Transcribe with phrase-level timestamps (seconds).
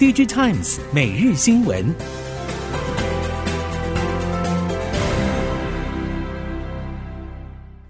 [0.00, 1.94] DigiTimes 每日新闻。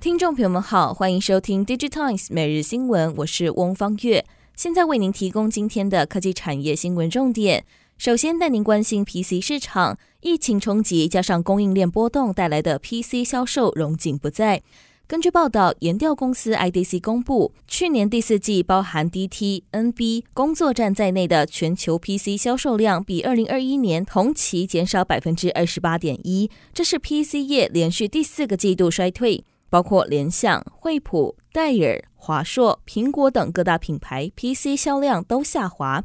[0.00, 4.26] 听众朋友们好，欢迎收听 DigiTimes 每日新闻，我是翁方月，
[4.56, 7.64] 现在为您提供今天的科技产业新闻重点。
[7.96, 14.62] 首先带您关心 PC 市场，疫情冲击加上供应链波动带来的 PC 销售荣景不再。
[15.10, 29.44] 根据报道，研调公司 IDC 公布，去年第四季包含 DT、NB、工作站在内的全球 PC 销售量比二零二一年同期减少百分之二十八点一，这是 PC 业连续第四个季度衰退。
[29.68, 36.04] 包括联想、惠普、戴尔、华硕、苹果等各大品牌 PC 销量都下滑，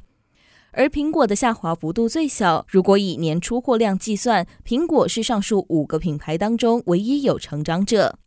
[0.72, 2.66] 而苹果的下滑幅度最小。
[2.68, 8.18] 如果以年出货量计算，苹果是上述五个品牌当中唯一有成长者。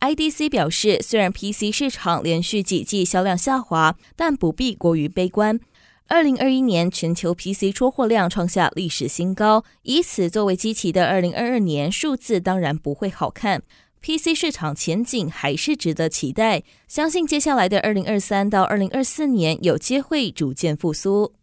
[0.00, 5.60] IDC 表示，虽然 PC 市场连续几季销量下滑，但不必过于悲观。
[6.08, 13.62] 二零二一年全球 PC 出货量创下历史新高，以此作为基期的二零二二年数字当然不会好看。
[14.00, 21.34] PC 市场前景还是值得期待，相信接下来的二零二三到二零二四年有机会逐渐复苏。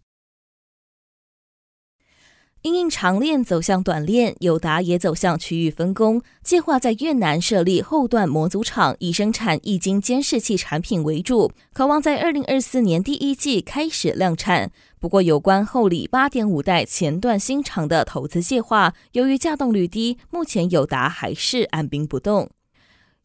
[2.68, 14.70] 因应长链走向短链，友达也走向区域分工，计划在越南设立后段模组厂，以生产液晶监视器产品为主，渴望在二零二四年第一季开始量产。
[15.00, 22.50] 不过，有关后里八点五代前段新厂的投资计划，由于稼动率低，目前友达还是按兵不动。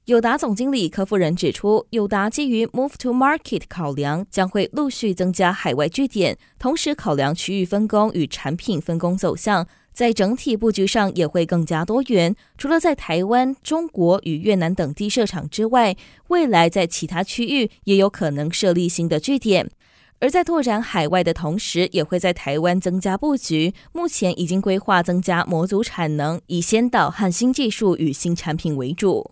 [0.07, 12.35] 友达总经理柯夫人指出，友达基于 Move to Market 考量，将会陆续增加海外据点，同时考量区域分工与产品分工走向，在整体布局上也会更加多元。
[12.59, 15.95] 除了在台湾、中国与越南等地设厂之外，
[16.27, 19.71] 未来在其他区域也有可能设立新的据点。
[20.19, 23.73] 而在拓展海外的同时，也会在台湾增加布局。
[23.93, 29.32] 目前已经规划增加模组产能，以先导和新技术与新产品为主。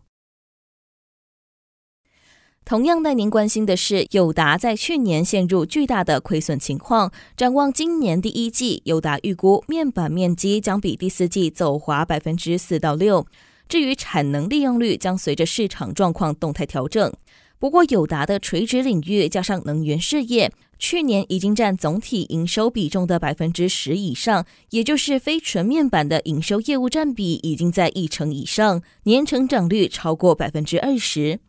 [2.64, 7.10] 同样带您关心的是，友达在去年陷入巨大的亏损情况。
[7.36, 13.26] 展望今年第一季，友达预估面板面积将比第四季走滑百分之四到六。
[13.68, 17.12] 至于产能利用率，将随着市场状况动态调整。
[17.58, 31.40] 不过，友达的垂直领域加上能源事业，去年已经占总体营收比重的百分之十以上，也就是非纯面板的营收业务占比已经在一成以上，年成长率超过百分之二十。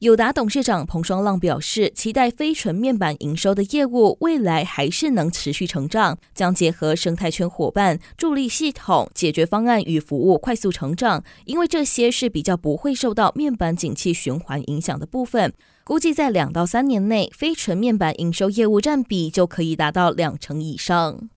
[0.00, 15.54] 友达董事长彭双浪表示，期待非纯面板营收的业务未来还是能持续成长，将结合生态圈伙伴、助力系统、解决方案与服务快速成长，因为这些是比较不会受到面板景气循环影响的部分。
[15.82, 21.30] 估计在两到三年内，非纯面板营收业务占比就可以达到两成以上。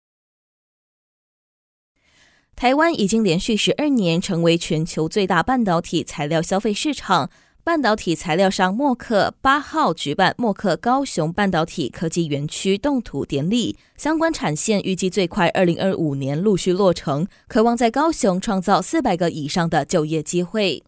[2.57, 7.29] 台湾已经连续十二年成为全球最大半导体材料消费市场。
[7.69, 20.81] 半导体材料商默克八号举办默克高雄半导体科技园区动土典礼，相关产线预计最快二零二五年陆续落成，渴望在高雄创造四百个以上的就业机会。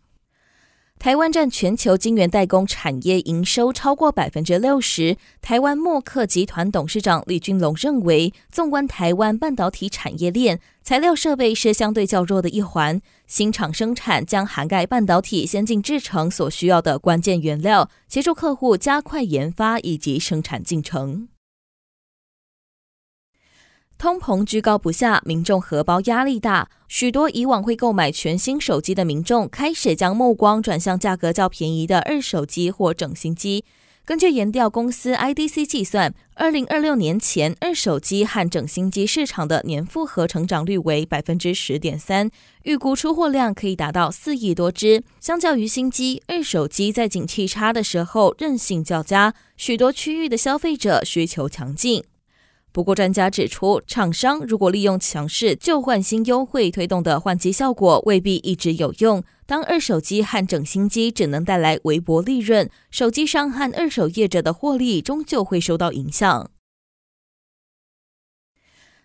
[1.02, 5.18] 台湾占全球晶圆代工产业营收超过百分之六十。
[5.42, 13.02] 台湾默克集团董事长李俊龙认为，纵观台湾半导体产业链，材料设备是相对较弱的一环。
[13.26, 21.30] 新厂生产将涵盖半导体先进制程所需要的关键原料，协助客户加快研发以及生产进程。
[24.02, 33.64] 通膨居高不下，民众荷包压力大，许多以往会购买全新手机的民众开始将目光转向价格较便宜的二手机或整新机。
[34.04, 42.32] 根据研调公司 IDC 计算，二零二六年前二手机和整新机市场的年复合成长率为百分之十点三，
[42.64, 45.04] 预估出货量可以达到四亿多只。
[45.20, 52.04] 相较于新机，二手机在景气差的时候韧性较佳，许多区域的消费者需求强劲。
[52.74, 59.22] 不过，专家指出，厂商如果利用强势旧换新优惠推动的换机效果，未必一直有用。
[59.46, 66.50] 当二手机和整新机只能带来微薄利润，手机商和二手业者的获利终究会受到影响。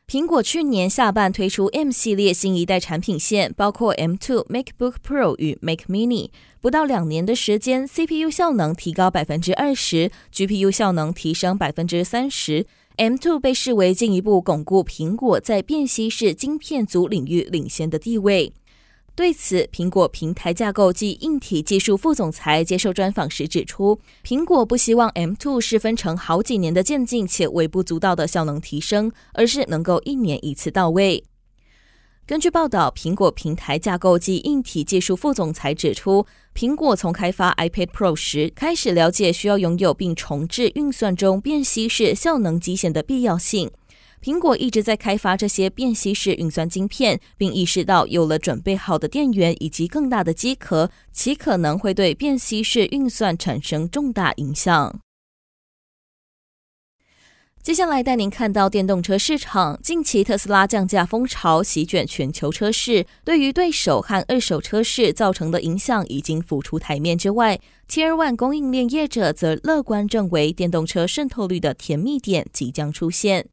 [0.07, 6.31] 苹果去年下半推出 M 系列新一代产品线，包括 M2 MacBook Pro 与 Mac Mini，
[6.61, 12.69] 不到两年的时间，CPU 效能提高百分之二十，GPU 效能提升百分之三十。
[12.99, 18.55] M2 被视为进一步巩固苹果在便携式晶片组领域领先的地位。
[19.15, 31.25] 对此，苹果平台架构及硬体技术副总裁接受专访时指出，苹果不希望 M2 是分成好几年的渐进且微不足道的效能提升，而是能够一年一次到位。
[32.27, 36.27] 根据报道，苹果平台架构及硬体技术副总裁指出，
[36.57, 43.71] 苹果从开发 iPad Pro 时开始了解需要拥有并重置运算中便携式效能机显的必要性。
[44.21, 54.99] 苹果一直在开发这些便携式运算晶片，并意识到有了准备好的电源以及更大的机壳，其可能会对便携式运算产生重大影响。
[57.67, 67.59] 接下来带您看到电动车市场，近期特斯拉降价风潮席卷全球车市，对于对手和二手车市造成的影响已经浮出台面之外
[67.91, 73.49] ，Tier 1供应链业者则乐观认为电动车渗透率的甜蜜点即将出现。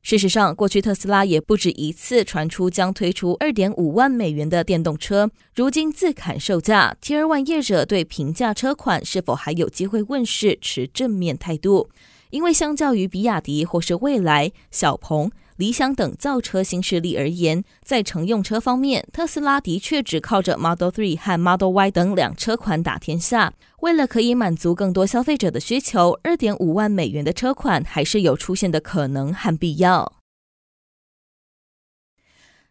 [0.00, 6.96] 事实上，过去特斯拉也不止一次传出将推出二点五万美元的电动车，如今自砍售价。
[7.02, 11.90] Tier 1业者对平价车款是否还有机会问世持正面态度，
[12.30, 15.30] 因为相较于比亚迪或是蔚来、小鹏。
[15.56, 23.54] 理想等造车新势力而言，在乘用车方面，特斯拉的确只靠着 Model 3和 Model Y 等两车款打天下。
[23.80, 30.20] 为了可以满足更多消费者的需求，二点五万美元的车款还是有出现的可能和必要。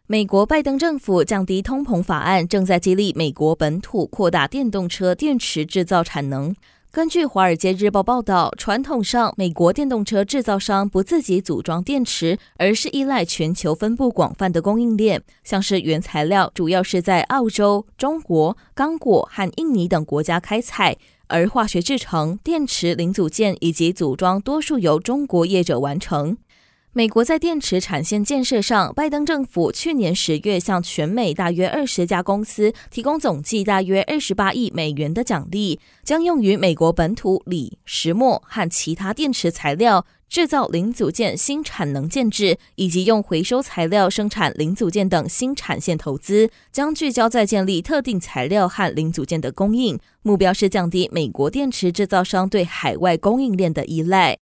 [0.06, 6.54] 美国拜登政府降低通膨法案正在激励美国本土扩大电动车电池制造产能。
[6.96, 20.96] 根据《华尔街日报》报道，传统上，美国电动车制造商不自己组装电池，而是依赖全球分布广泛的供应链，像是原材料主要是在澳洲、中国、刚果和印尼等国家开采，
[21.26, 26.38] 而化学制成、电池零组件以及组装多数由中国业者完成。
[26.96, 54.38] 美国在电池产线建设上，拜登政府去年十月向全美大约二十家公司提供总计大约二十八亿美元的奖励，将用于美国本土锂、石墨和其他电池材料制造零组件新产能建制，以及用回收材料生产零组件等新产线投资，将聚焦在建立特定材料和零组件的供应，目标是降低美国电池制造商对海外供应链的依赖。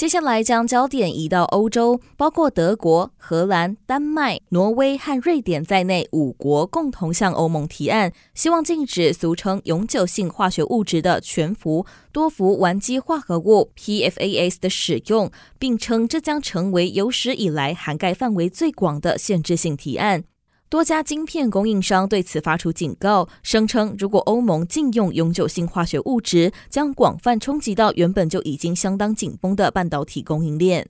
[0.00, 20.24] 接下来将焦点移到欧洲，包括德国、荷兰、丹麦、挪威和瑞典在内五国共同向欧盟提案，希望禁止俗称永久性化学物质的全氟多氟烷基化合物 （PFAS） 的使用，并称这将成为有史以来涵盖范围最广的限制性提案。
[20.70, 30.86] 多家晶片供应商对此发出警告，声称如果欧盟禁用永久性化学物质，将广泛冲击到原本就已经相当紧绷的半导体供应链。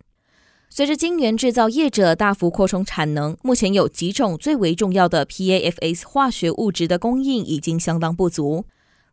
[0.68, 8.66] 随着晶圆制造业者大幅扩充产能，目前有几种最为重要的 PAFS 化学物质的供应已经相当不足。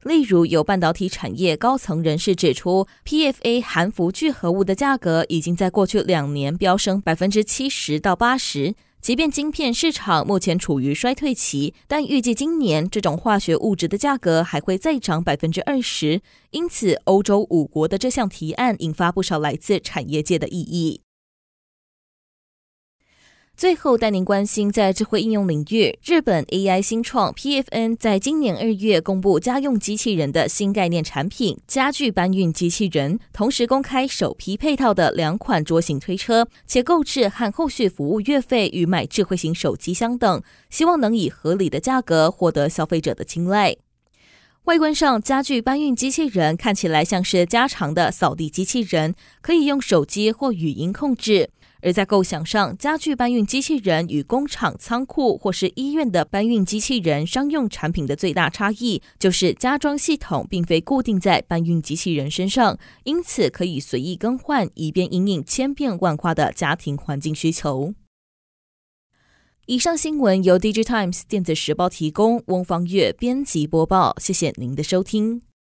[0.04, 8.76] 例如，有半导体产业高层人士指出，PFA 含氟聚合物的价格已经在过去两年飙升百分之七十到八十。
[9.02, 16.22] 即便晶片市场目前处于衰退期，但预计今年这种化学物质的价格还会再涨百分之二十。
[16.52, 21.07] 因此，欧洲五国的这项提案引发不少来自产业界的异议。
[23.58, 43.76] 最后带您关心，在智慧应用领域，日本 AI 新创 PFN 在今年二月公布家用机器人的新概念产品——家具搬运机器人，同时公开首批配套的两款桌型推车，且购置和后续服务月费与买智慧型手机相等，希望能以合理的价格获得消费者的青睐。
[44.66, 51.50] 外观上，家具搬运机器人看起来像是家常的扫地机器人，可以用手机或语音控制。
[51.88, 67.94] 而在构想上，家具搬运机器人与工厂、仓库或是医院的搬运机器人商用产品的最大差异，就是加装系统并非固定在搬运机器人身上，因此可以随意更换，以便应应千变万化的家庭环境需求。
[69.68, 75.47] 以上新闻由 DigiTimes 电子时报提供，翁方月编辑播报，谢谢您的收听。